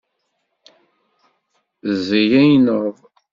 Tezyaneḍ. 1.81 2.97